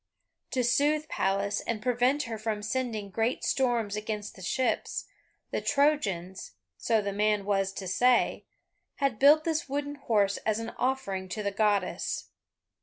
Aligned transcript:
To 0.49 0.63
soothe 0.63 1.07
Pallas 1.09 1.61
and 1.67 1.79
prevent 1.79 2.23
her 2.23 2.39
from 2.39 2.63
sending 2.63 3.11
great 3.11 3.43
storms 3.43 3.95
against 3.95 4.33
the 4.35 4.41
ships, 4.41 5.05
the 5.51 5.61
Trojans 5.61 6.53
(so 6.75 7.03
the 7.03 7.13
man 7.13 7.45
was 7.45 7.71
to 7.73 7.87
say) 7.87 8.45
had 8.95 9.19
built 9.19 9.43
this 9.43 9.69
wooden 9.69 9.93
horse 9.93 10.37
as 10.37 10.57
an 10.57 10.71
offering 10.71 11.29
to 11.29 11.43
the 11.43 11.51
Goddess. 11.51 12.29